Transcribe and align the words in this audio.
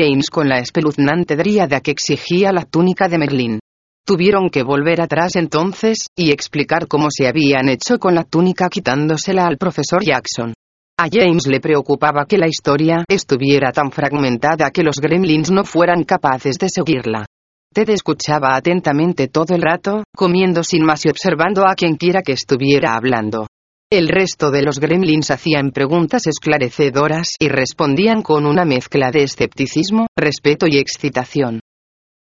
James 0.00 0.30
con 0.30 0.48
la 0.48 0.60
espeluznante 0.60 1.36
dríada 1.36 1.80
que 1.80 1.90
exigía 1.90 2.52
la 2.52 2.64
túnica 2.64 3.06
de 3.06 3.18
Merlin. 3.18 3.60
Tuvieron 4.06 4.48
que 4.48 4.62
volver 4.62 5.02
atrás 5.02 5.36
entonces, 5.36 6.06
y 6.16 6.30
explicar 6.30 6.88
cómo 6.88 7.08
se 7.10 7.28
habían 7.28 7.68
hecho 7.68 7.98
con 7.98 8.14
la 8.14 8.24
túnica 8.24 8.70
quitándosela 8.70 9.44
al 9.44 9.58
profesor 9.58 10.02
Jackson. 10.02 10.54
A 10.98 11.08
James 11.10 11.46
le 11.46 11.60
preocupaba 11.60 12.24
que 12.26 12.38
la 12.38 12.48
historia 12.48 13.04
estuviera 13.08 13.72
tan 13.72 13.90
fragmentada 13.90 14.70
que 14.70 14.82
los 14.82 14.96
gremlins 14.96 15.50
no 15.50 15.64
fueran 15.64 16.04
capaces 16.04 16.56
de 16.56 16.68
seguirla. 16.70 17.26
Ted 17.72 17.90
escuchaba 17.90 18.56
atentamente 18.56 19.28
todo 19.28 19.54
el 19.54 19.62
rato, 19.62 20.02
comiendo 20.16 20.64
sin 20.64 20.84
más 20.84 21.04
y 21.04 21.10
observando 21.10 21.66
a 21.66 21.74
quien 21.74 21.96
quiera 21.96 22.22
que 22.22 22.32
estuviera 22.32 22.94
hablando. 22.94 23.46
El 23.92 24.06
resto 24.06 24.52
de 24.52 24.62
los 24.62 24.78
gremlins 24.78 25.32
hacían 25.32 25.72
preguntas 25.72 26.28
esclarecedoras 26.28 27.30
y 27.40 27.48
respondían 27.48 28.22
con 28.22 28.46
una 28.46 28.64
mezcla 28.64 29.10
de 29.10 29.24
escepticismo, 29.24 30.06
respeto 30.16 30.68
y 30.68 30.78
excitación. 30.78 31.58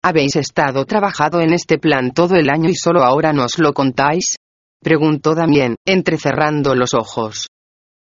¿Habéis 0.01 0.37
estado 0.37 0.85
trabajando 0.85 1.41
en 1.41 1.51
este 1.51 1.77
plan 1.77 2.13
todo 2.13 2.35
el 2.35 2.49
año 2.49 2.69
y 2.69 2.75
solo 2.75 3.03
ahora 3.03 3.33
nos 3.33 3.59
lo 3.59 3.73
contáis? 3.73 4.37
Preguntó 4.81 5.35
Damien, 5.35 5.75
entrecerrando 5.85 6.73
los 6.73 6.93
ojos. 6.93 7.47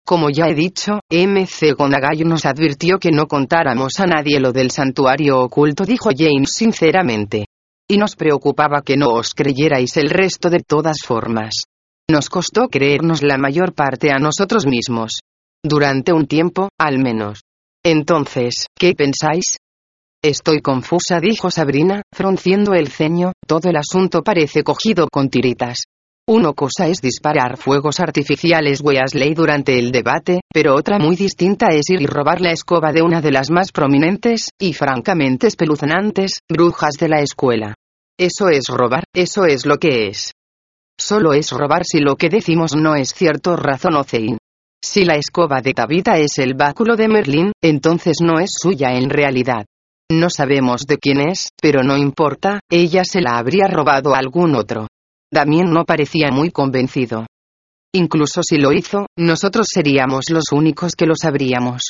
Como 0.06 0.31
ya 0.31 0.47
he 0.47 0.55
dicho, 0.55 1.01
MC 1.11 1.73
Gonagai 1.77 2.23
nos 2.25 2.47
advirtió 2.47 3.01
que 3.01 3.11
no 3.11 3.27
contáramos 3.27 3.98
a 3.98 4.06
nadie 4.06 4.39
lo 4.39 4.53
del 4.53 4.70
santuario 4.70 5.41
oculto, 5.41 5.84
dijo 5.84 6.11
James 6.17 6.53
sinceramente. 6.53 7.47
Y 7.89 7.97
nos 7.97 8.15
preocupaba 8.15 8.83
que 8.83 8.97
no 8.97 9.09
os 9.09 9.34
creyerais 9.34 9.97
el 9.97 10.11
resto 10.11 10.48
de 10.48 10.61
todas 10.61 10.98
formas. 11.05 11.65
Nos 12.11 12.30
costó 12.30 12.69
creernos 12.69 13.23
la 13.23 13.37
mayor 13.37 13.75
parte 13.75 14.11
a 14.11 14.19
nosotros 14.19 14.67
mismos. 14.67 15.21
Durante 15.62 16.15
un 16.15 16.27
tiempo, 16.27 16.71
al 16.81 16.98
menos. 16.98 17.43
Entonces, 17.84 18.67
¿qué 18.75 18.95
pensáis? 18.95 19.59
Estoy 20.25 20.62
confusa, 20.62 21.21
dijo 21.21 21.51
Sabrina, 21.51 22.01
frunciendo 22.15 22.73
el 22.73 22.89
ceño, 22.89 23.33
todo 23.47 23.69
el 23.69 23.77
asunto 23.77 24.23
parece 24.23 24.62
cogido 24.62 25.06
con 25.12 25.29
tiritas. 25.29 25.83
Una 26.27 26.55
cosa 26.55 26.89
es 26.89 27.03
disparar 27.03 27.59
fuegos 27.59 28.01
artificiales 28.01 28.81
Weasley 28.81 29.34
durante 29.34 29.79
el 29.79 29.92
debate, 29.92 30.41
pero 30.51 30.75
otra 30.75 30.98
muy 30.98 31.14
distinta 31.14 31.69
es 31.73 31.91
ir 31.91 32.01
y 32.01 32.06
robar 32.06 32.41
la 32.41 32.53
escoba 32.53 32.91
de 32.91 33.03
una 33.03 33.20
de 33.20 33.33
las 33.33 33.51
más 33.51 33.70
prominentes, 33.70 34.48
y 34.59 34.73
francamente 34.73 35.47
espeluznantes, 35.47 36.41
brujas 36.48 36.95
de 36.98 37.09
la 37.09 37.20
escuela. 37.20 37.75
Eso 38.19 38.48
es 38.48 38.67
robar, 38.69 39.05
eso 39.14 39.45
es 39.45 39.67
lo 39.67 39.77
que 39.77 40.09
es. 40.09 40.33
Solo 41.01 41.33
es 41.33 41.51
robar 41.53 41.85
si 41.85 42.01
lo 42.01 42.17
que 42.17 42.29
decimos 42.29 42.75
no 42.75 42.97
es 42.97 43.11
cierto, 43.11 43.57
razonó 43.57 44.03
Zane. 44.03 44.39
Si 44.83 45.05
la 45.05 45.15
escoba 45.15 45.61
de 45.61 45.73
Tabitha 45.73 46.19
es 46.19 46.39
el 46.39 46.55
báculo 46.55 46.97
de 46.97 47.09
Merlin, 47.09 47.53
entonces 47.63 48.19
no 48.21 48.41
es 48.41 48.51
suya 48.61 48.93
en 48.95 49.09
realidad. 49.11 49.65
No 50.11 50.31
sabemos 50.31 50.87
de 50.87 50.99
quién 50.99 51.21
es, 51.21 51.51
pero 51.61 51.83
no 51.83 51.97
importa, 51.97 52.61
ella 52.71 53.05
se 53.05 53.21
la 53.21 53.39
habría 53.39 53.69
robado 53.69 54.15
a 54.15 54.19
algún 54.19 54.55
otro. 54.55 54.89
Damien 55.33 55.71
no 55.71 55.85
parecía 55.85 56.31
muy 56.31 56.51
convencido. 56.51 57.27
Incluso 57.95 58.43
si 58.43 58.57
lo 58.57 58.73
hizo, 58.73 59.07
nosotros 59.19 59.67
seríamos 59.73 60.31
los 60.31 60.45
únicos 60.53 60.93
que 60.97 61.07
lo 61.07 61.15
sabríamos. 61.15 61.83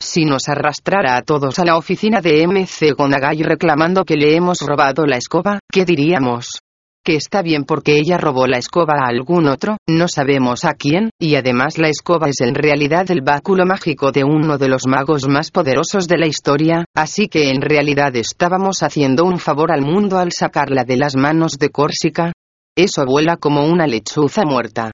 Si 0.00 0.24
nos 0.24 0.48
arrastrara 0.48 1.16
a 1.16 1.22
todos 1.22 1.58
a 1.58 1.64
la 1.64 1.76
oficina 1.76 2.20
de 2.20 2.46
MC 2.46 2.92
Gonagai 2.96 3.42
reclamando 3.42 4.04
que 4.04 4.16
le 4.16 4.36
hemos 4.36 4.60
robado 4.60 5.06
la 5.06 5.16
escoba, 5.16 5.58
¿qué 5.70 5.84
diríamos? 5.84 6.60
Que 7.04 7.16
está 7.16 7.42
bien 7.42 7.64
porque 7.64 7.98
ella 7.98 8.16
robó 8.16 8.46
la 8.46 8.56
escoba 8.56 8.94
a 8.94 9.08
algún 9.08 9.46
otro, 9.46 9.76
no 9.86 10.06
sabemos 10.08 10.64
a 10.64 10.72
quién, 10.72 11.10
y 11.20 11.34
además 11.34 11.76
la 11.76 11.90
escoba 11.90 12.28
es 12.30 12.40
en 12.40 12.54
realidad 12.54 13.10
el 13.10 13.20
báculo 13.20 13.66
mágico 13.66 14.10
de 14.10 14.24
uno 14.24 14.56
de 14.56 14.68
los 14.68 14.86
magos 14.86 15.28
más 15.28 15.50
poderosos 15.50 16.08
de 16.08 16.16
la 16.16 16.26
historia, 16.26 16.86
así 16.96 17.28
que 17.28 17.50
en 17.50 17.60
realidad 17.60 18.16
estábamos 18.16 18.82
haciendo 18.82 19.24
un 19.24 19.38
favor 19.38 19.70
al 19.70 19.82
mundo 19.82 20.16
al 20.16 20.32
sacarla 20.32 20.84
de 20.84 20.96
las 20.96 21.14
manos 21.14 21.58
de 21.58 21.68
Córsica, 21.68 22.32
eso 22.74 23.04
vuela 23.04 23.36
como 23.36 23.66
una 23.66 23.86
lechuza 23.86 24.44
muerta. 24.46 24.90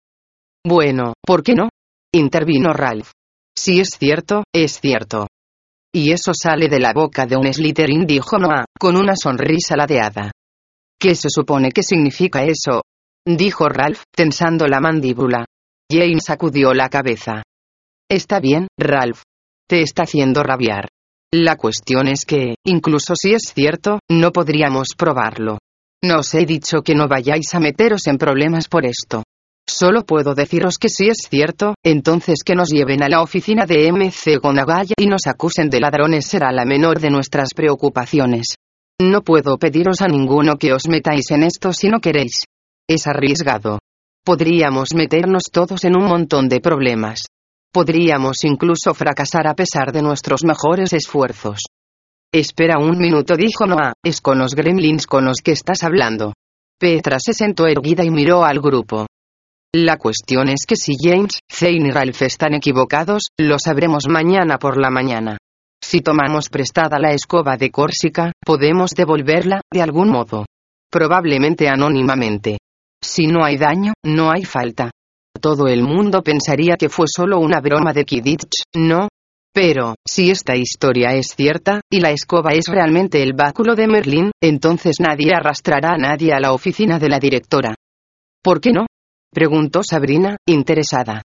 Bueno, 0.66 1.14
¿por 1.24 1.44
qué 1.44 1.54
no? 1.54 1.68
intervino 2.12 2.72
Ralph. 2.72 3.12
Si 3.56 3.78
es 3.78 3.90
cierto, 3.96 4.42
es 4.52 4.80
cierto. 4.80 5.28
Y 5.92 6.10
eso 6.10 6.32
sale 6.34 6.68
de 6.68 6.80
la 6.80 6.92
boca 6.92 7.24
de 7.26 7.36
un 7.36 7.52
Slytherin, 7.52 8.04
dijo 8.04 8.36
Noah, 8.36 8.64
con 8.78 8.96
una 8.96 9.14
sonrisa 9.14 9.76
ladeada. 9.76 10.32
¿Qué 11.00 11.14
se 11.14 11.28
supone 11.30 11.70
que 11.72 11.82
significa 11.82 12.44
eso? 12.44 12.82
dijo 13.26 13.70
Ralph, 13.70 14.02
tensando 14.14 14.66
la 14.66 14.80
mandíbula. 14.80 15.46
Jane 15.90 16.20
sacudió 16.20 16.74
la 16.74 16.90
cabeza. 16.90 17.42
Está 18.06 18.38
bien, 18.38 18.68
Ralph. 18.78 19.22
Te 19.66 19.80
está 19.80 20.02
haciendo 20.02 20.42
rabiar. 20.42 20.88
La 21.32 21.56
cuestión 21.56 22.06
es 22.06 22.26
que, 22.26 22.56
incluso 22.66 23.14
si 23.16 23.32
es 23.32 23.52
cierto, 23.54 24.00
no 24.10 24.30
podríamos 24.30 24.88
probarlo. 24.94 25.58
No 26.04 26.18
os 26.18 26.34
he 26.34 26.44
dicho 26.44 26.82
que 26.82 26.94
no 26.94 27.08
vayáis 27.08 27.54
a 27.54 27.60
meteros 27.60 28.06
en 28.06 28.18
problemas 28.18 28.68
por 28.68 28.84
esto. 28.84 29.22
Solo 29.66 30.04
puedo 30.04 30.34
deciros 30.34 30.76
que 30.76 30.88
si 30.90 31.08
es 31.08 31.18
cierto, 31.30 31.76
entonces 31.82 32.40
que 32.44 32.54
nos 32.54 32.68
lleven 32.68 33.02
a 33.02 33.08
la 33.08 33.22
oficina 33.22 33.64
de 33.64 33.90
MC 33.90 34.38
Gonagaya 34.42 34.94
y 34.98 35.06
nos 35.06 35.26
acusen 35.26 35.70
de 35.70 35.80
ladrones 35.80 36.26
será 36.26 36.52
la 36.52 36.64
menor 36.66 37.00
de 37.00 37.10
nuestras 37.10 37.54
preocupaciones. 37.54 38.56
No 39.00 39.22
puedo 39.22 39.56
pediros 39.56 40.02
a 40.02 40.08
ninguno 40.08 40.56
que 40.56 40.74
os 40.74 40.86
metáis 40.86 41.30
en 41.30 41.42
esto 41.42 41.72
si 41.72 41.88
no 41.88 42.00
queréis. 42.00 42.44
Es 42.86 43.06
arriesgado. 43.06 43.78
Podríamos 44.26 44.92
meternos 44.94 45.44
todos 45.50 45.84
en 45.84 45.96
un 45.96 46.04
montón 46.04 46.50
de 46.50 46.60
problemas. 46.60 47.20
Podríamos 47.72 48.44
incluso 48.44 48.92
fracasar 48.92 49.46
a 49.46 49.54
pesar 49.54 49.90
de 49.92 50.02
nuestros 50.02 50.44
mejores 50.44 50.92
esfuerzos. 50.92 51.60
Espera 52.30 52.78
un 52.78 52.98
minuto, 52.98 53.36
dijo 53.36 53.66
Noah, 53.66 53.94
es 54.04 54.20
con 54.20 54.38
los 54.38 54.54
gremlins 54.54 55.06
con 55.06 55.24
los 55.24 55.38
que 55.42 55.52
estás 55.52 55.82
hablando. 55.82 56.34
Petra 56.78 57.16
se 57.20 57.32
sentó 57.32 57.66
erguida 57.66 58.04
y 58.04 58.10
miró 58.10 58.44
al 58.44 58.60
grupo. 58.60 59.06
La 59.74 59.96
cuestión 59.96 60.50
es 60.50 60.66
que 60.68 60.76
si 60.76 60.92
James, 61.00 61.38
Zane 61.50 61.88
y 61.88 61.90
Ralph 61.90 62.20
están 62.20 62.52
equivocados, 62.52 63.30
lo 63.38 63.58
sabremos 63.58 64.08
mañana 64.08 64.58
por 64.58 64.78
la 64.78 64.90
mañana. 64.90 65.38
Si 65.82 66.00
tomamos 66.02 66.48
prestada 66.48 66.98
la 66.98 67.12
escoba 67.12 67.56
de 67.56 67.70
Córsica, 67.70 68.32
podemos 68.44 68.90
devolverla, 68.90 69.62
de 69.72 69.82
algún 69.82 70.10
modo. 70.10 70.44
Probablemente 70.90 71.68
anónimamente. 71.68 72.58
Si 73.02 73.26
no 73.26 73.44
hay 73.44 73.56
daño, 73.56 73.94
no 74.04 74.30
hay 74.30 74.44
falta. 74.44 74.90
Todo 75.40 75.68
el 75.68 75.82
mundo 75.82 76.22
pensaría 76.22 76.76
que 76.76 76.88
fue 76.88 77.06
solo 77.08 77.38
una 77.38 77.60
broma 77.60 77.92
de 77.92 78.04
Kidditch, 78.04 78.64
¿no? 78.74 79.08
Pero, 79.52 79.94
si 80.06 80.30
esta 80.30 80.54
historia 80.54 81.14
es 81.14 81.34
cierta, 81.34 81.80
y 81.90 82.00
la 82.00 82.10
escoba 82.10 82.52
es 82.52 82.66
realmente 82.68 83.22
el 83.22 83.32
báculo 83.32 83.74
de 83.74 83.88
Merlín, 83.88 84.30
entonces 84.40 84.96
nadie 85.00 85.34
arrastrará 85.34 85.94
a 85.94 85.98
nadie 85.98 86.32
a 86.32 86.40
la 86.40 86.52
oficina 86.52 86.98
de 86.98 87.08
la 87.08 87.18
directora. 87.18 87.74
¿Por 88.42 88.60
qué 88.60 88.72
no? 88.72 88.86
preguntó 89.32 89.82
Sabrina, 89.82 90.36
interesada. 90.46 91.22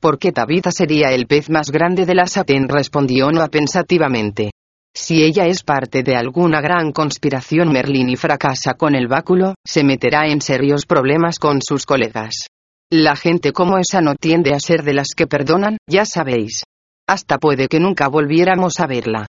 Porque 0.00 0.32
Tabitha 0.32 0.72
sería 0.72 1.10
el 1.10 1.26
pez 1.26 1.50
más 1.50 1.70
grande 1.70 2.06
de 2.06 2.14
la 2.14 2.26
satén, 2.26 2.68
respondió 2.68 3.30
Noah 3.30 3.48
pensativamente. 3.48 4.50
Si 4.94 5.22
ella 5.22 5.46
es 5.46 5.62
parte 5.62 6.02
de 6.02 6.16
alguna 6.16 6.60
gran 6.60 6.90
conspiración 6.90 7.70
Merlín 7.70 8.08
y 8.08 8.16
fracasa 8.16 8.74
con 8.74 8.94
el 8.94 9.06
báculo, 9.06 9.54
se 9.64 9.84
meterá 9.84 10.26
en 10.26 10.40
serios 10.40 10.86
problemas 10.86 11.38
con 11.38 11.60
sus 11.62 11.86
colegas. 11.86 12.46
La 12.90 13.14
gente 13.14 13.52
como 13.52 13.78
esa 13.78 14.00
no 14.00 14.16
tiende 14.16 14.52
a 14.52 14.58
ser 14.58 14.82
de 14.82 14.94
las 14.94 15.08
que 15.16 15.28
perdonan, 15.28 15.76
ya 15.88 16.04
sabéis. 16.04 16.64
Hasta 17.06 17.38
puede 17.38 17.68
que 17.68 17.78
nunca 17.78 18.08
volviéramos 18.08 18.80
a 18.80 18.86
verla. 18.86 19.26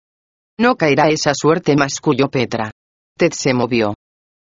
No 0.59 0.75
caerá 0.75 1.09
esa 1.09 1.33
suerte, 1.33 1.75
masculló 1.75 2.27
Petra. 2.29 2.71
Ted 3.17 3.31
se 3.31 3.53
movió. 3.53 3.93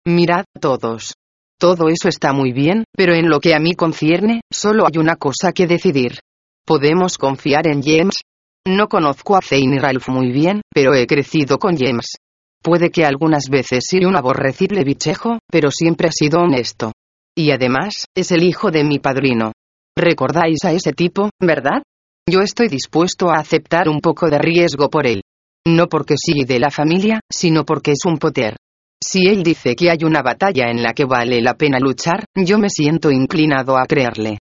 Mirad 0.07 0.45
todos. 0.61 1.15
Todo 1.61 1.91
eso 1.91 2.09
está 2.09 2.33
muy 2.33 2.53
bien, 2.53 2.85
pero 2.97 3.15
en 3.15 3.29
lo 3.29 3.39
que 3.39 3.55
a 3.55 3.61
mí 3.61 3.75
concierne, 3.75 4.41
solo 4.51 4.87
hay 4.87 4.99
una 4.99 5.17
cosa 5.17 5.53
que 5.53 5.67
decidir. 5.67 6.19
¿Podemos 6.65 7.19
confiar 7.19 7.67
en 7.67 7.83
James? 7.83 8.23
No 8.67 8.89
conozco 8.89 9.37
a 9.37 9.43
Zane 9.43 9.77
y 9.77 9.79
Ralph 9.79 10.09
muy 10.09 10.33
bien, 10.33 10.63
pero 10.73 10.95
he 10.95 11.07
crecido 11.07 11.59
con 11.59 11.77
James. 11.77 12.17
Puede 12.63 12.91
que 12.91 13.05
algunas 13.05 13.51
veces 13.51 13.85
sea 13.87 14.09
un 14.09 14.17
aborrecible 14.17 14.85
bichejo, 14.85 15.39
pero 15.51 15.71
siempre 15.71 16.09
ha 16.09 16.13
sido 16.13 16.41
honesto. 16.41 16.93
Y 17.37 17.51
además, 17.51 18.07
es 18.17 18.33
el 18.33 18.43
hijo 18.43 18.71
de 18.71 18.83
mi 18.83 18.99
padrino. 18.99 19.53
¿Recordáis 19.95 20.65
a 20.65 20.73
ese 20.73 20.95
tipo, 20.95 21.29
verdad? 21.43 21.83
Yo 22.27 22.41
estoy 22.41 22.69
dispuesto 22.69 23.29
a 23.29 23.35
aceptar 23.39 23.87
un 23.87 24.01
poco 24.01 24.31
de 24.31 24.39
riesgo 24.39 24.89
por 24.89 25.07
él. 25.07 25.21
No 25.67 25.89
porque 25.89 26.15
sí 26.17 26.45
de 26.47 26.59
la 26.59 26.71
familia, 26.71 27.21
sino 27.31 27.65
porque 27.67 27.91
es 27.93 28.07
un 28.07 28.17
Potter. 28.17 28.57
Si 29.03 29.27
él 29.27 29.43
dice 29.43 29.75
que 29.75 29.91
hay 29.91 30.05
una 30.05 30.23
batalla 30.23 30.71
en 30.71 30.83
la 30.83 30.93
que 30.93 31.05
vale 31.05 31.41
la 31.41 31.55
pena 31.55 31.79
luchar, 31.79 32.25
yo 32.35 32.59
me 32.59 32.69
siento 32.69 33.11
inclinado 33.11 33.79
a 33.79 33.87
creerle. 33.87 34.39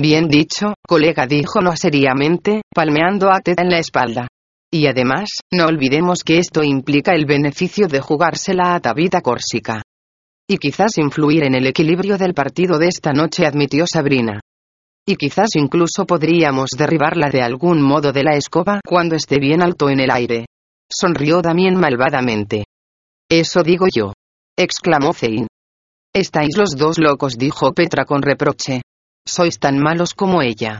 Bien 0.00 0.26
dicho, 0.26 0.74
colega 0.86 1.26
dijo 1.26 1.60
no 1.60 1.76
seriamente, 1.76 2.62
palmeando 2.74 3.30
a 3.30 3.40
Ted 3.40 3.60
en 3.60 3.70
la 3.70 3.78
espalda. 3.78 4.26
Y 4.72 4.88
además, 4.88 5.28
no 5.52 5.66
olvidemos 5.66 6.24
que 6.24 6.38
esto 6.38 6.64
implica 6.64 7.14
el 7.14 7.26
beneficio 7.26 7.86
de 7.86 8.00
jugársela 8.00 8.74
a 8.74 8.80
Tabitha 8.80 9.20
Córsica. 9.20 9.82
Y 10.48 10.58
quizás 10.58 10.98
influir 10.98 11.44
en 11.44 11.54
el 11.54 11.68
equilibrio 11.68 12.18
del 12.18 12.34
partido 12.34 12.78
de 12.78 12.88
esta 12.88 13.12
noche, 13.12 13.46
admitió 13.46 13.84
Sabrina. 13.86 14.40
Y 15.06 15.14
quizás 15.14 15.50
incluso 15.54 16.06
podríamos 16.06 16.70
derribarla 16.76 17.30
de 17.30 17.42
algún 17.42 17.80
modo 17.80 18.12
de 18.12 18.24
la 18.24 18.36
escoba 18.36 18.80
cuando 18.84 19.14
esté 19.14 19.38
bien 19.38 19.62
alto 19.62 19.88
en 19.88 20.00
el 20.00 20.10
aire. 20.10 20.46
Sonrió 20.90 21.40
Damien 21.40 21.76
malvadamente. 21.76 22.63
Eso 23.36 23.64
digo 23.64 23.86
yo. 23.92 24.12
exclamó 24.56 25.12
Zane. 25.12 25.48
Estáis 26.14 26.56
los 26.56 26.76
dos 26.76 27.00
locos, 27.00 27.36
dijo 27.36 27.72
Petra 27.72 28.04
con 28.04 28.22
reproche. 28.22 28.82
Sois 29.26 29.58
tan 29.58 29.80
malos 29.80 30.14
como 30.14 30.40
ella. 30.40 30.78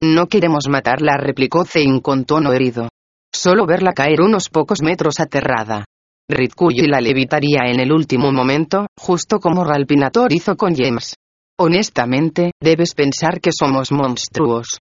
No 0.00 0.28
queremos 0.28 0.68
matarla, 0.68 1.16
replicó 1.16 1.64
Zane 1.64 2.00
con 2.00 2.26
tono 2.26 2.52
herido. 2.52 2.90
Solo 3.34 3.66
verla 3.66 3.92
caer 3.92 4.20
unos 4.20 4.50
pocos 4.50 4.82
metros 4.82 5.18
aterrada. 5.18 5.84
Ritkuyi 6.28 6.86
la 6.86 7.00
levitaría 7.00 7.62
en 7.66 7.80
el 7.80 7.90
último 7.90 8.30
momento, 8.30 8.86
justo 8.96 9.40
como 9.40 9.64
Ralpinator 9.64 10.32
hizo 10.32 10.54
con 10.54 10.76
James. 10.76 11.16
Honestamente, 11.58 12.52
debes 12.62 12.94
pensar 12.94 13.40
que 13.40 13.50
somos 13.50 13.90
monstruos. 13.90 14.78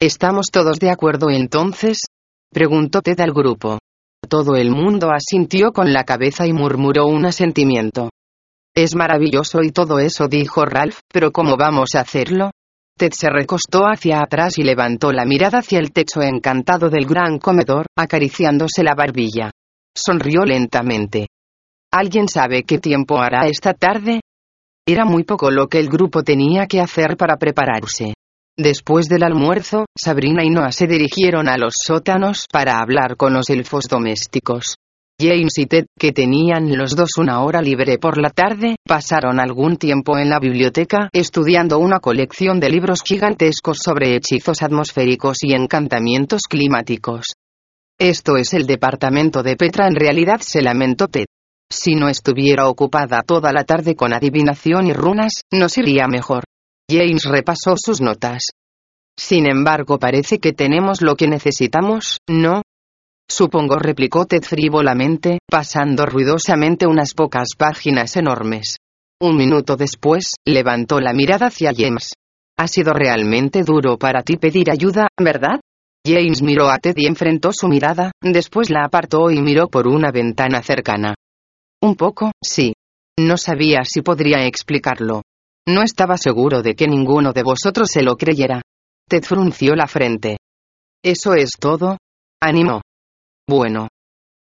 ¿Estamos 0.00 0.46
todos 0.52 0.78
de 0.78 0.90
acuerdo 0.90 1.28
entonces? 1.28 2.02
preguntó 2.52 3.02
Ted 3.02 3.18
al 3.18 3.32
grupo. 3.32 3.78
Todo 4.28 4.56
el 4.56 4.70
mundo 4.70 5.10
asintió 5.12 5.72
con 5.72 5.92
la 5.92 6.04
cabeza 6.04 6.46
y 6.46 6.52
murmuró 6.52 7.06
un 7.06 7.26
asentimiento. 7.26 8.10
Es 8.74 8.94
maravilloso 8.94 9.62
y 9.62 9.70
todo 9.70 10.00
eso, 10.00 10.26
dijo 10.26 10.64
Ralph, 10.64 10.98
pero 11.12 11.30
¿cómo 11.30 11.56
vamos 11.56 11.94
a 11.94 12.00
hacerlo? 12.00 12.50
Ted 12.98 13.12
se 13.12 13.28
recostó 13.28 13.84
hacia 13.84 14.20
atrás 14.20 14.58
y 14.58 14.64
levantó 14.64 15.12
la 15.12 15.24
mirada 15.24 15.58
hacia 15.58 15.78
el 15.78 15.92
techo 15.92 16.22
encantado 16.22 16.90
del 16.90 17.06
gran 17.06 17.38
comedor, 17.38 17.86
acariciándose 17.96 18.82
la 18.82 18.94
barbilla. 18.94 19.50
Sonrió 19.94 20.44
lentamente. 20.44 21.28
¿Alguien 21.92 22.26
sabe 22.28 22.64
qué 22.64 22.78
tiempo 22.78 23.18
hará 23.18 23.46
esta 23.46 23.74
tarde? 23.74 24.20
Era 24.86 25.04
muy 25.04 25.24
poco 25.24 25.50
lo 25.50 25.68
que 25.68 25.78
el 25.78 25.88
grupo 25.88 26.22
tenía 26.22 26.66
que 26.66 26.80
hacer 26.80 27.16
para 27.16 27.36
prepararse. 27.36 28.14
Después 28.58 29.08
del 29.10 29.22
almuerzo, 29.22 29.84
Sabrina 29.94 30.42
y 30.42 30.48
Noah 30.48 30.72
se 30.72 30.86
dirigieron 30.86 31.46
a 31.46 31.58
los 31.58 31.74
sótanos 31.84 32.46
para 32.50 32.78
hablar 32.78 33.16
con 33.18 33.34
los 33.34 33.50
elfos 33.50 33.84
domésticos. 33.84 34.76
James 35.20 35.58
y 35.58 35.66
Ted, 35.66 35.84
que 35.98 36.12
tenían 36.12 36.74
los 36.76 36.96
dos 36.96 37.10
una 37.18 37.42
hora 37.42 37.60
libre 37.60 37.98
por 37.98 38.16
la 38.16 38.30
tarde, 38.30 38.76
pasaron 38.86 39.40
algún 39.40 39.76
tiempo 39.76 40.16
en 40.16 40.30
la 40.30 40.38
biblioteca 40.38 41.10
estudiando 41.12 41.78
una 41.78 42.00
colección 42.00 42.58
de 42.58 42.70
libros 42.70 43.02
gigantescos 43.02 43.78
sobre 43.82 44.16
hechizos 44.16 44.62
atmosféricos 44.62 45.36
y 45.42 45.52
encantamientos 45.52 46.42
climáticos. 46.48 47.26
Esto 47.98 48.38
es 48.38 48.54
el 48.54 48.66
departamento 48.66 49.42
de 49.42 49.56
Petra, 49.56 49.86
en 49.86 49.96
realidad 49.96 50.40
se 50.40 50.62
lamentó 50.62 51.08
Ted. 51.08 51.26
Si 51.70 51.94
no 51.94 52.08
estuviera 52.08 52.68
ocupada 52.68 53.22
toda 53.22 53.52
la 53.52 53.64
tarde 53.64 53.94
con 53.94 54.14
adivinación 54.14 54.86
y 54.86 54.94
runas, 54.94 55.42
nos 55.50 55.76
iría 55.76 56.06
mejor. 56.08 56.44
James 56.90 57.24
repasó 57.24 57.74
sus 57.76 58.00
notas. 58.00 58.42
Sin 59.18 59.48
embargo, 59.48 59.98
parece 59.98 60.38
que 60.38 60.52
tenemos 60.52 61.02
lo 61.02 61.16
que 61.16 61.26
necesitamos, 61.26 62.18
¿no? 62.28 62.62
Supongo, 63.28 63.76
replicó 63.76 64.26
Ted 64.26 64.42
frívolamente, 64.42 65.38
pasando 65.50 66.06
ruidosamente 66.06 66.86
unas 66.86 67.12
pocas 67.14 67.48
páginas 67.56 68.16
enormes. 68.16 68.76
Un 69.20 69.36
minuto 69.36 69.76
después, 69.76 70.34
levantó 70.44 71.00
la 71.00 71.12
mirada 71.12 71.46
hacia 71.46 71.72
James. 71.76 72.12
Ha 72.56 72.68
sido 72.68 72.92
realmente 72.92 73.62
duro 73.62 73.98
para 73.98 74.22
ti 74.22 74.36
pedir 74.36 74.70
ayuda, 74.70 75.08
¿verdad? 75.18 75.60
James 76.06 76.40
miró 76.42 76.70
a 76.70 76.78
Ted 76.78 76.94
y 76.96 77.06
enfrentó 77.06 77.52
su 77.52 77.66
mirada, 77.66 78.12
después 78.22 78.70
la 78.70 78.84
apartó 78.84 79.30
y 79.30 79.42
miró 79.42 79.68
por 79.68 79.88
una 79.88 80.12
ventana 80.12 80.62
cercana. 80.62 81.14
Un 81.82 81.96
poco, 81.96 82.30
sí. 82.40 82.74
No 83.18 83.36
sabía 83.36 83.80
si 83.82 84.02
podría 84.02 84.46
explicarlo. 84.46 85.22
No 85.68 85.82
estaba 85.82 86.16
seguro 86.16 86.62
de 86.62 86.74
que 86.74 86.86
ninguno 86.86 87.32
de 87.32 87.42
vosotros 87.42 87.90
se 87.90 88.02
lo 88.02 88.16
creyera. 88.16 88.62
Ted 89.08 89.22
frunció 89.22 89.74
la 89.74 89.86
frente. 89.86 90.38
¿Eso 91.02 91.34
es 91.34 91.50
todo? 91.58 91.98
Animó. 92.40 92.82
Bueno. 93.48 93.88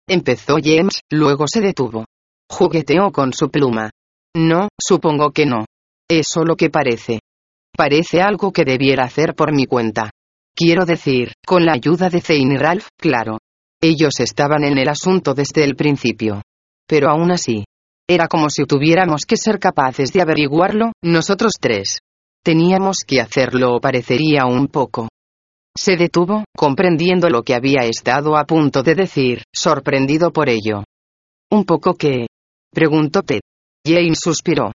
Empezó 0.08 0.58
James, 0.64 1.02
luego 1.12 1.46
se 1.48 1.62
detuvo. 1.62 2.06
Jugueteó 2.50 3.12
con 3.12 3.34
su 3.34 3.50
pluma. 3.50 3.92
No, 4.36 4.70
supongo 4.80 5.32
que 5.32 5.46
no. 5.46 5.66
Es 6.10 6.36
lo 6.38 6.56
que 6.56 6.70
parece. 6.70 7.20
Parece 7.76 8.22
algo 8.22 8.52
que 8.52 8.66
debiera 8.66 9.04
hacer 9.04 9.36
por 9.36 9.54
mi 9.54 9.66
cuenta. 9.66 10.12
Quiero 10.56 10.86
decir, 10.86 11.34
con 11.46 11.66
la 11.66 11.74
ayuda 11.74 12.10
de 12.10 12.22
Zane 12.22 12.56
y 12.56 12.58
Ralph, 12.58 12.88
claro. 12.98 13.38
Ellos 13.82 14.20
estaban 14.20 14.64
en 14.64 14.78
el 14.78 14.90
asunto 14.90 15.34
desde 15.34 15.64
el 15.64 15.76
principio. 15.76 16.42
Pero 16.88 17.10
aún 17.10 17.32
así. 17.32 17.64
Era 18.10 18.28
como 18.28 18.50
si 18.50 18.66
tuviéramos 18.66 19.22
que 19.28 19.38
ser 19.38 19.60
capaces 19.60 20.12
de 20.12 20.24
averiguarlo, 20.24 20.94
nosotros 21.04 21.54
tres. 21.62 22.00
Teníamos 22.44 23.04
que 23.06 23.22
hacerlo 23.22 23.76
o 23.76 23.80
parecería 23.80 24.48
un 24.48 24.68
poco. 24.68 25.10
Se 25.78 25.96
detuvo, 25.96 26.44
comprendiendo 26.58 27.30
lo 27.30 27.44
que 27.44 27.54
había 27.54 27.82
estado 27.84 28.36
a 28.36 28.46
punto 28.46 28.82
de 28.82 28.96
decir, 28.96 29.44
sorprendido 29.56 30.32
por 30.32 30.50
ello. 30.50 30.84
¿Un 31.52 31.66
poco 31.66 31.94
qué? 31.94 32.26
preguntó 32.74 33.22
Ted. 33.22 33.42
James 33.86 34.18
suspiró. 34.20 34.72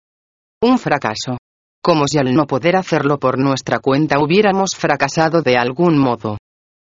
Un 0.61 0.79
fracaso. 0.79 1.39
Como 1.83 2.07
si 2.09 2.19
al 2.19 2.35
no 2.35 2.47
poder 2.47 2.77
hacerlo 2.77 3.19
por 3.19 3.39
nuestra 3.39 3.79
cuenta 3.79 4.23
hubiéramos 4.23 4.73
fracasado 4.77 5.41
de 5.41 5.57
algún 5.57 5.97
modo. 5.97 6.37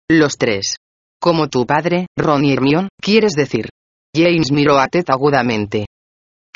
Los 0.07 0.37
tres. 0.37 0.75
Como 1.19 1.47
tu 1.47 1.65
padre, 1.65 2.05
Ron 2.15 2.45
y 2.45 2.53
Hermione, 2.53 2.89
quieres 3.01 3.33
decir. 3.33 3.69
James 4.15 4.51
miró 4.51 4.77
a 4.77 4.87
Ted 4.87 5.05
agudamente. 5.07 5.87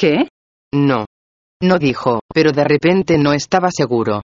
¿Qué? 0.01 0.27
No. 0.73 1.05
No 1.61 1.77
dijo, 1.77 2.21
pero 2.33 2.51
de 2.51 2.63
repente 2.63 3.19
no 3.19 3.33
estaba 3.33 3.69
seguro. 3.69 4.23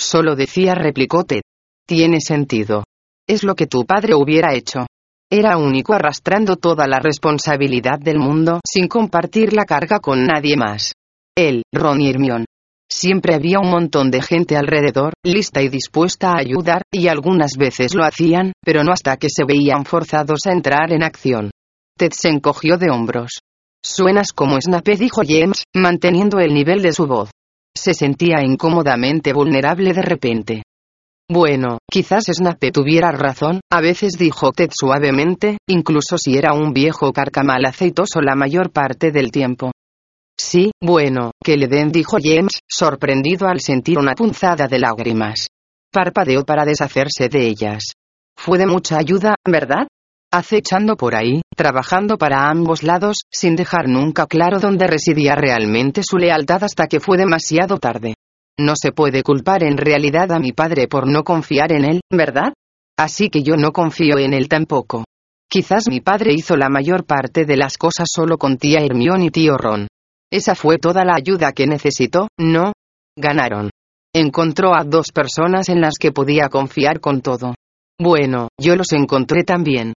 Solo 0.00 0.34
decía, 0.34 0.74
replicó 0.74 1.24
Ted. 1.24 1.42
Tiene 1.86 2.22
sentido. 2.22 2.84
Es 3.28 3.44
lo 3.44 3.54
que 3.54 3.66
tu 3.66 3.84
padre 3.84 4.14
hubiera 4.14 4.54
hecho. 4.54 4.86
Era 5.30 5.58
único 5.58 5.92
arrastrando 5.92 6.56
toda 6.56 6.86
la 6.86 6.98
responsabilidad 6.98 7.98
del 7.98 8.18
mundo 8.18 8.60
sin 8.66 8.88
compartir 8.88 9.52
la 9.52 9.66
carga 9.66 9.98
con 10.00 10.24
nadie 10.24 10.56
más. 10.56 10.94
Él, 11.36 11.62
Ron 11.74 12.00
y 12.00 12.08
Hermione. 12.08 12.46
Siempre 12.90 13.34
había 13.34 13.60
un 13.60 13.68
montón 13.68 14.10
de 14.10 14.22
gente 14.22 14.56
alrededor, 14.56 15.12
lista 15.22 15.60
y 15.60 15.68
dispuesta 15.68 16.30
a 16.30 16.38
ayudar, 16.38 16.80
y 16.90 17.08
algunas 17.08 17.58
veces 17.58 17.94
lo 17.94 18.04
hacían, 18.04 18.54
pero 18.64 18.82
no 18.82 18.92
hasta 18.92 19.18
que 19.18 19.28
se 19.28 19.44
veían 19.44 19.84
forzados 19.84 20.46
a 20.46 20.52
entrar 20.52 20.90
en 20.90 21.02
acción. 21.02 21.50
Ted 21.98 22.12
se 22.12 22.30
encogió 22.30 22.78
de 22.78 22.88
hombros. 22.90 23.42
Suenas 23.84 24.32
como 24.32 24.60
Snape, 24.60 24.96
dijo 24.96 25.22
James, 25.26 25.64
manteniendo 25.74 26.38
el 26.38 26.54
nivel 26.54 26.82
de 26.82 26.92
su 26.92 27.06
voz. 27.06 27.30
Se 27.74 27.94
sentía 27.94 28.42
incómodamente 28.42 29.32
vulnerable 29.32 29.92
de 29.92 30.02
repente. 30.02 30.62
Bueno, 31.28 31.78
quizás 31.90 32.24
Snape 32.26 32.70
tuviera 32.70 33.10
razón, 33.10 33.60
a 33.72 33.80
veces 33.80 34.12
dijo 34.18 34.52
Ted 34.52 34.70
suavemente, 34.72 35.58
incluso 35.66 36.18
si 36.18 36.36
era 36.36 36.52
un 36.52 36.72
viejo 36.72 37.12
carcamal 37.12 37.64
aceitoso 37.64 38.20
la 38.20 38.34
mayor 38.34 38.70
parte 38.70 39.10
del 39.10 39.32
tiempo. 39.32 39.72
Sí, 40.38 40.70
bueno, 40.80 41.32
que 41.42 41.56
le 41.56 41.68
den, 41.68 41.90
dijo 41.90 42.18
James, 42.22 42.60
sorprendido 42.68 43.48
al 43.48 43.60
sentir 43.60 43.98
una 43.98 44.14
punzada 44.14 44.66
de 44.68 44.78
lágrimas. 44.78 45.48
Parpadeó 45.90 46.44
para 46.44 46.64
deshacerse 46.64 47.28
de 47.28 47.46
ellas. 47.46 47.92
Fue 48.36 48.58
de 48.58 48.66
mucha 48.66 48.98
ayuda, 48.98 49.34
¿verdad? 49.46 49.86
Acechando 50.34 50.96
por 50.96 51.14
ahí, 51.14 51.42
trabajando 51.54 52.16
para 52.16 52.48
ambos 52.48 52.82
lados, 52.82 53.18
sin 53.30 53.54
dejar 53.54 53.86
nunca 53.86 54.26
claro 54.26 54.60
dónde 54.60 54.86
residía 54.86 55.34
realmente 55.34 56.02
su 56.02 56.16
lealtad 56.16 56.64
hasta 56.64 56.86
que 56.86 57.00
fue 57.00 57.18
demasiado 57.18 57.76
tarde. 57.76 58.14
No 58.58 58.72
se 58.74 58.92
puede 58.92 59.22
culpar 59.22 59.62
en 59.62 59.76
realidad 59.76 60.32
a 60.32 60.38
mi 60.38 60.52
padre 60.52 60.88
por 60.88 61.06
no 61.06 61.22
confiar 61.22 61.72
en 61.72 61.84
él, 61.84 62.00
¿verdad? 62.10 62.54
Así 62.98 63.28
que 63.28 63.42
yo 63.42 63.56
no 63.56 63.72
confío 63.72 64.18
en 64.18 64.32
él 64.32 64.48
tampoco. 64.48 65.04
Quizás 65.50 65.88
mi 65.90 66.00
padre 66.00 66.32
hizo 66.32 66.56
la 66.56 66.70
mayor 66.70 67.04
parte 67.04 67.44
de 67.44 67.58
las 67.58 67.76
cosas 67.76 68.08
solo 68.10 68.38
con 68.38 68.56
tía 68.56 68.80
Hermione 68.80 69.26
y 69.26 69.30
tío 69.30 69.58
Ron. 69.58 69.86
Esa 70.30 70.54
fue 70.54 70.78
toda 70.78 71.04
la 71.04 71.14
ayuda 71.14 71.52
que 71.52 71.66
necesitó, 71.66 72.28
¿no? 72.38 72.72
Ganaron. 73.18 73.68
Encontró 74.14 74.74
a 74.74 74.84
dos 74.84 75.08
personas 75.12 75.68
en 75.68 75.82
las 75.82 75.98
que 76.00 76.10
podía 76.10 76.48
confiar 76.48 77.00
con 77.00 77.20
todo. 77.20 77.54
Bueno, 77.98 78.48
yo 78.58 78.76
los 78.76 78.92
encontré 78.92 79.44
también. 79.44 79.92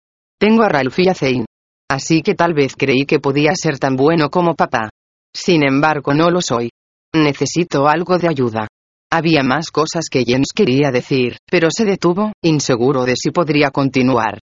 Tengo 0.42 0.64
a 0.64 0.68
Ralph 0.68 0.98
y 0.98 1.08
a 1.08 1.14
Zane. 1.14 1.46
Así 1.88 2.20
que 2.20 2.34
tal 2.34 2.52
vez 2.52 2.74
creí 2.76 3.04
que 3.06 3.20
podía 3.20 3.52
ser 3.54 3.78
tan 3.78 3.94
bueno 3.94 4.28
como 4.28 4.56
papá. 4.56 4.90
Sin 5.32 5.62
embargo, 5.64 6.14
no 6.14 6.30
lo 6.30 6.40
soy. 6.40 6.68
Necesito 7.14 7.86
algo 7.86 8.18
de 8.18 8.26
ayuda. 8.26 8.66
Había 9.12 9.44
más 9.44 9.70
cosas 9.70 10.06
que 10.10 10.24
Jens 10.24 10.48
quería 10.52 10.90
decir, 10.90 11.36
pero 11.48 11.68
se 11.70 11.84
detuvo, 11.84 12.32
inseguro 12.42 13.04
de 13.04 13.14
si 13.14 13.30
podría 13.30 13.70
continuar. 13.70 14.40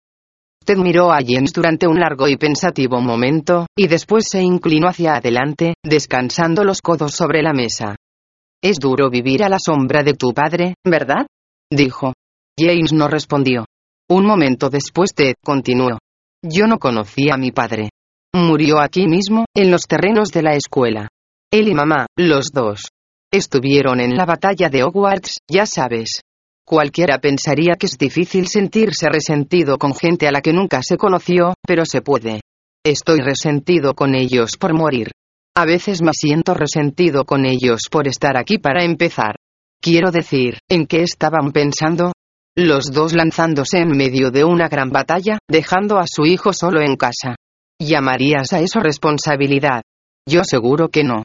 Ted 0.63 0.77
miró 0.77 1.11
a 1.11 1.17
Jens 1.17 1.51
durante 1.51 1.87
un 1.87 1.99
largo 1.99 2.27
y 2.27 2.37
pensativo 2.37 3.01
momento, 3.01 3.65
y 3.75 3.87
después 3.87 4.25
se 4.29 4.43
inclinó 4.43 4.89
hacia 4.89 5.15
adelante, 5.15 5.73
descansando 5.83 6.63
los 6.63 6.79
codos 6.79 7.13
sobre 7.13 7.41
la 7.41 7.53
mesa. 7.53 7.95
Es 8.61 8.77
duro 8.77 9.09
vivir 9.09 9.43
a 9.43 9.49
la 9.49 9.57
sombra 9.57 10.03
de 10.03 10.13
tu 10.13 10.31
padre, 10.31 10.75
¿verdad? 10.85 11.25
dijo. 11.71 12.13
James 12.55 12.93
no 12.93 13.07
respondió. 13.07 13.65
Un 14.09 14.25
momento 14.25 14.69
después 14.69 15.13
Ted 15.13 15.35
continuó. 15.43 15.97
Yo 16.41 16.65
no 16.65 16.79
conocía 16.79 17.33
a 17.33 17.37
mi 17.37 17.51
padre. 17.51 17.89
Murió 18.33 18.79
aquí 18.79 19.05
mismo, 19.05 19.45
en 19.53 19.69
los 19.69 19.81
terrenos 19.81 20.29
de 20.29 20.43
la 20.43 20.55
escuela. 20.55 21.09
Él 21.51 21.67
y 21.67 21.73
mamá, 21.73 22.05
los 22.17 22.47
dos. 22.53 22.89
Estuvieron 23.33 23.99
en 23.99 24.15
la 24.15 24.25
batalla 24.25 24.69
de 24.69 24.83
Hogwarts, 24.83 25.39
ya 25.49 25.65
sabes. 25.65 26.21
Cualquiera 26.65 27.19
pensaría 27.19 27.75
que 27.75 27.87
es 27.87 27.97
difícil 27.97 28.47
sentirse 28.47 29.09
resentido 29.09 29.77
con 29.77 29.93
gente 29.93 30.27
a 30.27 30.31
la 30.31 30.41
que 30.41 30.53
nunca 30.53 30.81
se 30.83 30.97
conoció, 30.97 31.53
pero 31.65 31.85
se 31.85 32.01
puede. 32.01 32.41
Estoy 32.85 33.19
resentido 33.19 33.93
con 33.93 34.15
ellos 34.15 34.51
por 34.57 34.73
morir. 34.73 35.11
A 35.55 35.65
veces 35.65 36.01
me 36.01 36.11
siento 36.13 36.53
resentido 36.53 37.25
con 37.25 37.45
ellos 37.45 37.81
por 37.91 38.07
estar 38.07 38.37
aquí 38.37 38.57
para 38.57 38.85
empezar. 38.85 39.35
Quiero 39.81 40.11
decir, 40.11 40.59
¿en 40.69 40.87
qué 40.87 41.01
estaban 41.01 41.51
pensando? 41.51 42.13
Los 42.59 42.85
dos 42.91 43.13
lanzándose 43.13 43.77
en 43.77 43.89
medio 43.95 44.31
de 44.31 44.43
una 44.43 44.67
gran 44.67 44.89
batalla, 44.89 45.37
dejando 45.47 45.99
a 45.99 46.05
su 46.07 46.25
hijo 46.25 46.53
solo 46.53 46.81
en 46.81 46.95
casa. 46.95 47.35
¿Llamarías 47.79 48.51
a 48.51 48.61
eso 48.61 48.79
responsabilidad? 48.79 49.83
Yo 50.27 50.41
seguro 50.43 50.89
que 50.89 51.03
no. 51.03 51.21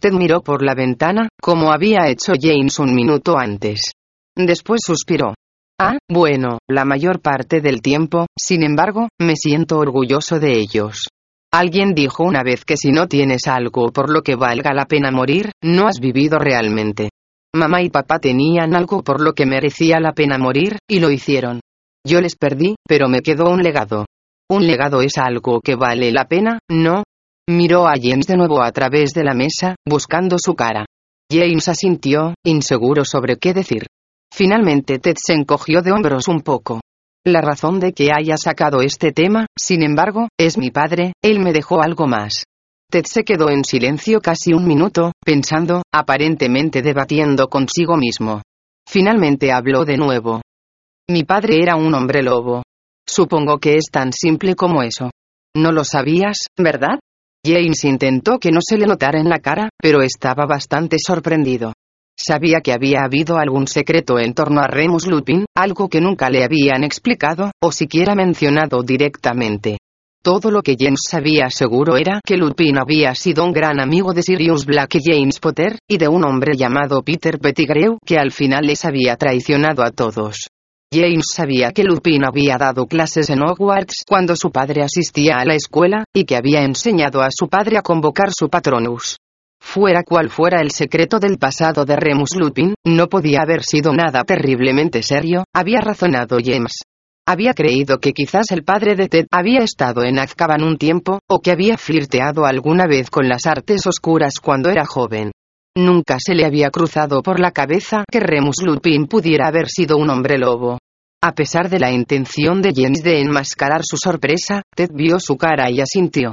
Ted 0.00 0.12
miró 0.12 0.42
por 0.42 0.64
la 0.64 0.76
ventana, 0.76 1.28
como 1.42 1.72
había 1.72 2.08
hecho 2.08 2.34
James 2.40 2.78
un 2.78 2.94
minuto 2.94 3.36
antes. 3.36 3.90
Después 4.36 4.80
suspiró. 4.86 5.34
Ah, 5.80 5.98
bueno, 6.08 6.58
la 6.70 6.84
mayor 6.84 7.20
parte 7.20 7.60
del 7.60 7.82
tiempo, 7.82 8.26
sin 8.38 8.62
embargo, 8.62 9.08
me 9.18 9.34
siento 9.34 9.78
orgulloso 9.78 10.38
de 10.38 10.52
ellos. 10.52 11.08
Alguien 11.52 11.94
dijo 11.94 12.22
una 12.22 12.44
vez 12.44 12.64
que 12.64 12.76
si 12.76 12.92
no 12.92 13.08
tienes 13.08 13.48
algo 13.48 13.90
por 13.90 14.08
lo 14.08 14.22
que 14.22 14.36
valga 14.36 14.72
la 14.72 14.84
pena 14.84 15.10
morir, 15.10 15.50
no 15.64 15.88
has 15.88 15.98
vivido 15.98 16.38
realmente. 16.38 17.08
Mamá 17.56 17.80
y 17.80 17.88
papá 17.88 18.18
tenían 18.18 18.76
algo 18.76 19.02
por 19.02 19.22
lo 19.22 19.32
que 19.32 19.46
merecía 19.46 19.98
la 19.98 20.12
pena 20.12 20.36
morir, 20.36 20.76
y 20.86 21.00
lo 21.00 21.10
hicieron. 21.10 21.60
Yo 22.06 22.20
les 22.20 22.36
perdí, 22.36 22.74
pero 22.86 23.08
me 23.08 23.22
quedó 23.22 23.48
un 23.48 23.62
legado. 23.62 24.04
Un 24.50 24.66
legado 24.66 25.00
es 25.00 25.16
algo 25.16 25.62
que 25.62 25.74
vale 25.74 26.12
la 26.12 26.26
pena, 26.26 26.58
¿no? 26.68 27.02
Miró 27.48 27.88
a 27.88 27.94
James 27.98 28.26
de 28.26 28.36
nuevo 28.36 28.62
a 28.62 28.70
través 28.72 29.14
de 29.14 29.24
la 29.24 29.32
mesa, 29.32 29.74
buscando 29.88 30.36
su 30.38 30.54
cara. 30.54 30.84
James 31.32 31.66
asintió, 31.68 32.34
inseguro 32.44 33.06
sobre 33.06 33.38
qué 33.38 33.54
decir. 33.54 33.86
Finalmente 34.30 34.98
Ted 34.98 35.16
se 35.16 35.32
encogió 35.32 35.80
de 35.80 35.92
hombros 35.92 36.28
un 36.28 36.42
poco. 36.42 36.80
La 37.24 37.40
razón 37.40 37.80
de 37.80 37.94
que 37.94 38.12
haya 38.12 38.36
sacado 38.36 38.82
este 38.82 39.12
tema, 39.12 39.46
sin 39.58 39.82
embargo, 39.82 40.28
es 40.38 40.58
mi 40.58 40.70
padre, 40.70 41.14
él 41.24 41.40
me 41.40 41.54
dejó 41.54 41.82
algo 41.82 42.06
más. 42.06 42.44
Ted 42.90 43.04
se 43.06 43.24
quedó 43.24 43.50
en 43.50 43.64
silencio 43.64 44.20
casi 44.20 44.52
un 44.52 44.66
minuto, 44.66 45.12
pensando, 45.24 45.82
aparentemente 45.92 46.82
debatiendo 46.82 47.48
consigo 47.48 47.96
mismo. 47.96 48.42
Finalmente 48.88 49.52
habló 49.52 49.84
de 49.84 49.96
nuevo. 49.96 50.40
Mi 51.08 51.24
padre 51.24 51.62
era 51.62 51.76
un 51.76 51.92
hombre 51.94 52.22
lobo. 52.22 52.62
Supongo 53.08 53.58
que 53.58 53.74
es 53.74 53.86
tan 53.90 54.12
simple 54.12 54.54
como 54.54 54.82
eso. 54.82 55.10
No 55.56 55.72
lo 55.72 55.84
sabías, 55.84 56.38
¿verdad? 56.56 56.98
James 57.44 57.84
intentó 57.84 58.38
que 58.38 58.50
no 58.50 58.60
se 58.60 58.76
le 58.76 58.86
notara 58.86 59.18
en 59.18 59.28
la 59.28 59.40
cara, 59.40 59.68
pero 59.80 60.02
estaba 60.02 60.46
bastante 60.46 60.96
sorprendido. 60.98 61.72
Sabía 62.18 62.60
que 62.60 62.72
había 62.72 63.00
habido 63.04 63.36
algún 63.36 63.66
secreto 63.66 64.18
en 64.18 64.32
torno 64.32 64.60
a 64.60 64.68
Remus 64.68 65.06
Lupin, 65.06 65.44
algo 65.54 65.88
que 65.88 66.00
nunca 66.00 66.30
le 66.30 66.44
habían 66.44 66.82
explicado, 66.82 67.50
o 67.62 67.72
siquiera 67.72 68.14
mencionado 68.14 68.82
directamente. 68.82 69.78
Todo 70.26 70.50
lo 70.50 70.60
que 70.60 70.74
James 70.76 71.02
sabía 71.08 71.50
seguro 71.50 71.96
era 71.96 72.20
que 72.20 72.36
Lupin 72.36 72.78
había 72.78 73.14
sido 73.14 73.44
un 73.44 73.52
gran 73.52 73.78
amigo 73.78 74.12
de 74.12 74.24
Sirius 74.24 74.66
Black 74.66 74.96
y 74.96 75.00
James 75.04 75.38
Potter, 75.38 75.78
y 75.88 75.98
de 75.98 76.08
un 76.08 76.24
hombre 76.24 76.56
llamado 76.56 77.00
Peter 77.04 77.38
Pettigrew 77.38 77.98
que 78.04 78.16
al 78.16 78.32
final 78.32 78.66
les 78.66 78.84
había 78.84 79.14
traicionado 79.14 79.84
a 79.84 79.92
todos. 79.92 80.48
James 80.92 81.26
sabía 81.32 81.70
que 81.70 81.84
Lupin 81.84 82.24
había 82.24 82.58
dado 82.58 82.86
clases 82.86 83.30
en 83.30 83.40
Hogwarts 83.40 84.02
cuando 84.04 84.34
su 84.34 84.50
padre 84.50 84.82
asistía 84.82 85.36
a 85.36 85.44
la 85.44 85.54
escuela, 85.54 86.02
y 86.12 86.24
que 86.24 86.34
había 86.34 86.64
enseñado 86.64 87.22
a 87.22 87.28
su 87.30 87.46
padre 87.46 87.78
a 87.78 87.82
convocar 87.82 88.30
su 88.36 88.48
patronus. 88.48 89.18
Fuera 89.60 90.02
cual 90.02 90.28
fuera 90.28 90.60
el 90.60 90.72
secreto 90.72 91.20
del 91.20 91.38
pasado 91.38 91.84
de 91.84 91.94
Remus 91.94 92.34
Lupin, 92.34 92.74
no 92.84 93.06
podía 93.06 93.42
haber 93.42 93.62
sido 93.62 93.92
nada 93.92 94.24
terriblemente 94.24 95.04
serio, 95.04 95.44
había 95.54 95.80
razonado 95.80 96.38
James. 96.44 96.80
Había 97.28 97.54
creído 97.54 97.98
que 97.98 98.12
quizás 98.12 98.46
el 98.52 98.62
padre 98.62 98.94
de 98.94 99.08
Ted 99.08 99.26
había 99.32 99.60
estado 99.60 100.04
en 100.04 100.20
Azkaban 100.20 100.62
un 100.62 100.78
tiempo, 100.78 101.18
o 101.28 101.40
que 101.40 101.50
había 101.50 101.76
flirteado 101.76 102.46
alguna 102.46 102.86
vez 102.86 103.10
con 103.10 103.28
las 103.28 103.46
artes 103.46 103.84
oscuras 103.86 104.34
cuando 104.40 104.70
era 104.70 104.86
joven. 104.86 105.32
Nunca 105.76 106.18
se 106.24 106.36
le 106.36 106.46
había 106.46 106.70
cruzado 106.70 107.22
por 107.22 107.40
la 107.40 107.50
cabeza 107.50 108.04
que 108.08 108.20
Remus 108.20 108.62
Lupin 108.64 109.08
pudiera 109.08 109.48
haber 109.48 109.68
sido 109.68 109.96
un 109.96 110.08
hombre 110.08 110.38
lobo. 110.38 110.78
A 111.20 111.32
pesar 111.32 111.68
de 111.68 111.80
la 111.80 111.90
intención 111.90 112.62
de 112.62 112.72
James 112.72 113.02
de 113.02 113.20
enmascarar 113.20 113.80
su 113.82 113.96
sorpresa, 113.96 114.62
Ted 114.76 114.90
vio 114.94 115.18
su 115.18 115.36
cara 115.36 115.68
y 115.68 115.80
asintió. 115.80 116.32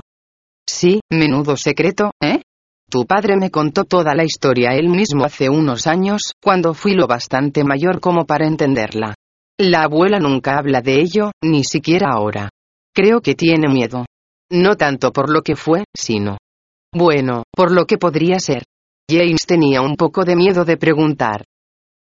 Sí, 0.69 0.99
menudo 1.09 1.57
secreto, 1.57 2.11
¿eh? 2.21 2.41
Tu 2.89 3.05
padre 3.07 3.35
me 3.35 3.49
contó 3.49 3.85
toda 3.85 4.13
la 4.13 4.23
historia 4.23 4.75
él 4.75 4.89
mismo 4.89 5.25
hace 5.25 5.49
unos 5.49 5.87
años, 5.87 6.33
cuando 6.39 6.75
fui 6.75 6.93
lo 6.93 7.07
bastante 7.07 7.63
mayor 7.63 7.99
como 7.99 8.25
para 8.25 8.45
entenderla. 8.45 9.15
La 9.59 9.83
abuela 9.83 10.19
nunca 10.19 10.57
habla 10.57 10.81
de 10.81 10.99
ello, 10.99 11.31
ni 11.43 11.63
siquiera 11.63 12.09
ahora. 12.11 12.49
Creo 12.93 13.21
que 13.21 13.35
tiene 13.35 13.67
miedo. 13.67 14.05
No 14.51 14.75
tanto 14.75 15.11
por 15.11 15.31
lo 15.31 15.41
que 15.41 15.55
fue, 15.55 15.83
sino. 15.95 16.37
Bueno, 16.91 17.43
por 17.55 17.71
lo 17.71 17.85
que 17.85 17.97
podría 17.97 18.39
ser. 18.39 18.63
James 19.09 19.45
tenía 19.45 19.81
un 19.81 19.95
poco 19.95 20.25
de 20.25 20.35
miedo 20.35 20.65
de 20.65 20.77
preguntar. 20.77 21.43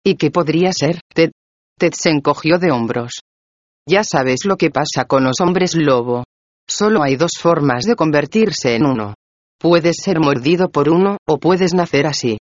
¿Y 0.04 0.16
qué 0.16 0.30
podría 0.30 0.72
ser, 0.74 1.00
Ted? 1.14 1.32
Ted 1.78 1.94
se 1.94 2.10
encogió 2.10 2.58
de 2.58 2.72
hombros. 2.72 3.22
Ya 3.88 4.04
sabes 4.04 4.46
lo 4.46 4.58
que 4.58 4.70
pasa 4.70 5.06
con 5.08 5.24
los 5.24 5.40
hombres 5.40 5.76
lobo. 5.76 6.24
Solo 6.70 7.02
hay 7.02 7.16
dos 7.16 7.32
formas 7.40 7.86
de 7.86 7.96
convertirse 7.96 8.76
en 8.76 8.86
uno. 8.86 9.14
Puedes 9.60 9.98
ser 10.04 10.20
mordido 10.20 10.70
por 10.70 10.90
uno, 10.90 11.18
o 11.26 11.38
puedes 11.40 11.74
nacer 11.74 12.08
así. 12.08 12.38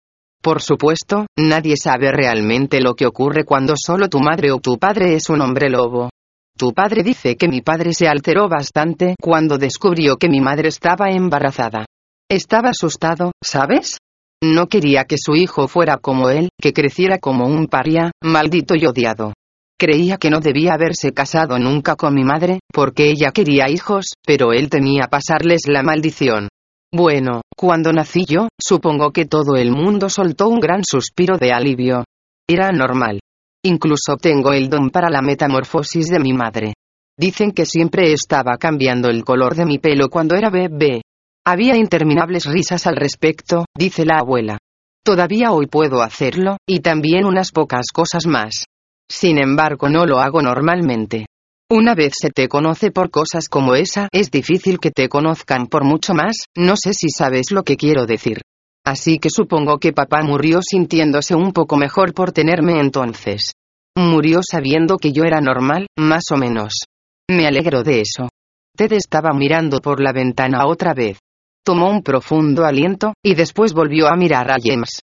Por 0.46 0.62
supuesto, 0.62 1.26
nadie 1.40 1.74
sabe 1.76 2.12
realmente 2.12 2.80
lo 2.80 2.94
que 2.94 3.08
ocurre 3.08 3.46
cuando 3.46 3.74
solo 3.76 4.10
tu 4.10 4.20
madre 4.20 4.52
o 4.52 4.60
tu 4.60 4.78
padre 4.78 5.16
es 5.16 5.28
un 5.32 5.42
hombre 5.42 5.72
lobo. 5.72 6.12
Tu 6.56 6.72
padre 6.72 7.02
dice 7.02 7.36
que 7.36 7.48
mi 7.48 7.62
padre 7.62 7.96
se 7.96 8.08
alteró 8.08 8.48
bastante 8.48 9.16
cuando 9.20 9.58
descubrió 9.58 10.18
que 10.18 10.30
mi 10.30 10.42
madre 10.42 10.68
estaba 10.68 11.10
embarazada. 11.10 11.88
Estaba 12.30 12.70
asustado, 12.70 13.32
¿sabes? 13.44 13.98
No 14.44 14.68
quería 14.68 15.06
que 15.06 15.18
su 15.18 15.36
hijo 15.36 15.68
fuera 15.68 15.98
como 15.98 16.30
él, 16.30 16.50
que 16.62 16.74
creciera 16.74 17.18
como 17.18 17.48
un 17.48 17.66
paria, 17.66 18.12
maldito 18.22 18.76
y 18.76 18.86
odiado. 18.86 19.34
Creía 19.80 20.18
que 20.18 20.30
no 20.30 20.42
debía 20.42 20.76
haberse 20.76 21.12
casado 21.12 21.58
nunca 21.58 21.96
con 21.96 22.14
mi 22.14 22.24
madre, 22.24 22.60
porque 22.72 23.10
ella 23.10 23.32
quería 23.32 23.68
hijos, 23.68 24.14
pero 24.24 24.54
él 24.54 24.70
temía 24.70 25.08
pasarles 25.10 25.62
la 25.66 25.82
maldición. 25.82 26.50
Bueno, 26.98 27.42
cuando 27.58 27.92
nací 27.92 28.24
yo, 28.26 28.48
supongo 28.58 29.12
que 29.12 29.26
todo 29.26 29.58
el 29.58 29.70
mundo 29.70 30.08
soltó 30.08 30.48
un 30.48 30.62
gran 30.62 30.82
suspiro 30.86 31.38
de 31.38 31.52
alivio. 31.52 32.06
Era 32.48 32.72
normal. 32.72 33.20
Incluso 33.66 34.16
tengo 34.16 34.54
el 34.54 34.70
don 34.70 34.92
para 34.92 35.10
la 35.10 35.22
metamorfosis 35.22 36.08
de 36.08 36.20
mi 36.20 36.32
madre. 36.32 36.74
Dicen 37.20 37.52
que 37.52 37.66
siempre 37.66 38.14
estaba 38.14 38.56
cambiando 38.58 39.10
el 39.10 39.26
color 39.26 39.56
de 39.56 39.66
mi 39.66 39.78
pelo 39.78 40.08
cuando 40.08 40.36
era 40.36 40.50
bebé. 40.50 41.02
Había 41.46 41.76
interminables 41.76 42.46
risas 42.46 42.88
al 42.88 42.96
respecto, 42.96 43.66
dice 43.78 44.06
la 44.06 44.20
abuela. 44.20 44.58
Todavía 45.04 45.52
hoy 45.52 45.68
puedo 45.68 46.02
hacerlo, 46.02 46.56
y 46.66 46.80
también 46.80 47.26
unas 47.26 47.52
pocas 47.52 47.88
cosas 47.94 48.26
más. 48.26 48.68
Sin 49.12 49.38
embargo, 49.38 49.90
no 49.90 50.06
lo 50.06 50.20
hago 50.20 50.42
normalmente. 50.42 51.26
Una 51.72 51.96
vez 51.96 52.14
se 52.22 52.30
te 52.30 52.48
conoce 52.48 52.92
por 52.92 53.10
cosas 53.10 53.50
como 53.50 53.74
esa, 53.74 54.08
es 54.12 54.30
difícil 54.30 54.80
que 54.80 54.92
te 54.92 55.10
conozcan 55.10 55.66
por 55.66 55.84
mucho 55.84 56.14
más, 56.14 56.44
no 56.56 56.76
sé 56.78 56.94
si 56.94 57.10
sabes 57.10 57.50
lo 57.50 57.64
que 57.64 57.76
quiero 57.76 58.06
decir. 58.06 58.42
Así 58.86 59.18
que 59.18 59.32
supongo 59.32 59.80
que 59.80 59.92
papá 59.92 60.22
murió 60.22 60.60
sintiéndose 60.62 61.34
un 61.34 61.54
poco 61.54 61.76
mejor 61.76 62.14
por 62.14 62.32
tenerme 62.32 62.80
entonces. 62.80 63.54
Murió 63.98 64.42
sabiendo 64.48 64.98
que 64.98 65.12
yo 65.12 65.24
era 65.24 65.42
normal, 65.42 65.88
más 65.98 66.26
o 66.32 66.38
menos. 66.38 66.84
Me 67.32 67.48
alegro 67.48 67.82
de 67.82 68.02
eso. 68.02 68.30
Ted 68.78 68.94
estaba 68.94 69.34
mirando 69.34 69.80
por 69.80 70.04
la 70.04 70.12
ventana 70.12 70.68
otra 70.68 70.94
vez. 70.94 71.18
Tomó 71.66 71.90
un 71.90 72.04
profundo 72.04 72.64
aliento, 72.64 73.16
y 73.24 73.34
después 73.34 73.74
volvió 73.74 74.08
a 74.08 74.16
mirar 74.16 74.52
a 74.52 74.58
James. 74.64 75.00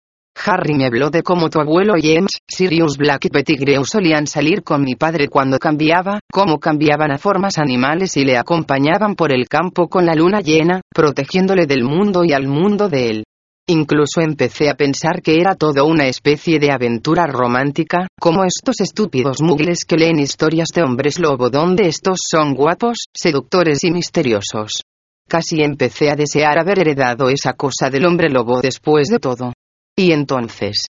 Harry 0.44 0.74
me 0.74 0.86
habló 0.86 1.10
de 1.10 1.22
cómo 1.22 1.48
tu 1.48 1.60
abuelo 1.60 1.94
James, 2.00 2.40
Sirius 2.46 2.98
Black 2.98 3.24
y 3.24 3.28
Pettigrew 3.30 3.84
solían 3.84 4.26
salir 4.26 4.62
con 4.62 4.82
mi 4.82 4.94
padre 4.94 5.28
cuando 5.28 5.58
cambiaba, 5.58 6.20
cómo 6.30 6.58
cambiaban 6.58 7.10
a 7.10 7.18
formas 7.18 7.58
animales 7.58 8.16
y 8.16 8.24
le 8.24 8.36
acompañaban 8.36 9.14
por 9.14 9.32
el 9.32 9.48
campo 9.48 9.88
con 9.88 10.04
la 10.04 10.14
luna 10.14 10.40
llena, 10.40 10.82
protegiéndole 10.94 11.66
del 11.66 11.84
mundo 11.84 12.22
y 12.24 12.32
al 12.32 12.46
mundo 12.46 12.88
de 12.88 13.10
él. 13.10 13.24
Incluso 13.68 14.20
empecé 14.20 14.68
a 14.68 14.76
pensar 14.76 15.22
que 15.22 15.40
era 15.40 15.56
todo 15.56 15.86
una 15.86 16.06
especie 16.06 16.60
de 16.60 16.70
aventura 16.70 17.26
romántica, 17.26 18.06
como 18.20 18.44
estos 18.44 18.80
estúpidos 18.80 19.42
mugles 19.42 19.84
que 19.84 19.96
leen 19.96 20.20
historias 20.20 20.68
de 20.72 20.82
hombres 20.82 21.18
lobo 21.18 21.50
donde 21.50 21.88
estos 21.88 22.20
son 22.30 22.54
guapos, 22.54 23.06
seductores 23.12 23.82
y 23.82 23.90
misteriosos. 23.90 24.82
Casi 25.28 25.62
empecé 25.62 26.10
a 26.10 26.14
desear 26.14 26.60
haber 26.60 26.78
heredado 26.78 27.28
esa 27.28 27.54
cosa 27.54 27.90
del 27.90 28.06
hombre 28.06 28.28
lobo 28.28 28.60
después 28.60 29.08
de 29.08 29.18
todo. 29.18 29.52
Y 29.98 30.12
entonces. 30.12 30.86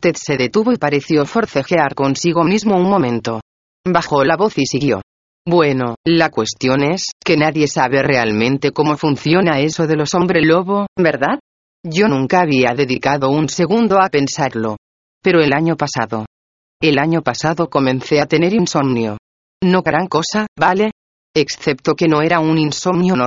Ted 0.00 0.16
se 0.16 0.38
detuvo 0.38 0.72
y 0.72 0.78
pareció 0.78 1.26
forcejear 1.26 1.94
consigo 1.94 2.42
mismo 2.42 2.76
un 2.76 2.88
momento. 2.88 3.40
Bajó 3.86 4.24
la 4.24 4.36
voz 4.36 4.56
y 4.56 4.64
siguió. 4.64 5.02
Bueno, 5.46 5.96
la 6.06 6.30
cuestión 6.30 6.82
es, 6.82 7.12
que 7.22 7.36
nadie 7.36 7.66
sabe 7.66 8.02
realmente 8.02 8.72
cómo 8.72 8.96
funciona 8.96 9.60
eso 9.60 9.86
de 9.86 9.96
los 9.96 10.14
hombre 10.14 10.42
lobo, 10.42 10.86
¿verdad? 10.96 11.38
Yo 11.82 12.08
nunca 12.08 12.40
había 12.40 12.74
dedicado 12.74 13.30
un 13.30 13.48
segundo 13.48 14.00
a 14.00 14.08
pensarlo. 14.08 14.76
Pero 15.22 15.40
el 15.40 15.52
año 15.52 15.76
pasado. 15.76 16.24
El 16.80 16.98
año 16.98 17.22
pasado 17.22 17.68
comencé 17.68 18.20
a 18.20 18.26
tener 18.26 18.54
insomnio. 18.54 19.18
No 19.62 19.82
gran 19.82 20.06
cosa, 20.06 20.46
¿vale? 20.58 20.92
Excepto 21.34 21.94
que 21.94 22.08
no 22.08 22.22
era 22.22 22.40
un 22.40 22.58
insomnio 22.58 23.16
normal 23.16 23.18